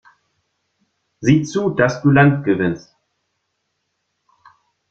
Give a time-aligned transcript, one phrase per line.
[1.19, 2.91] Sieh zu, dass du Land gewinnst!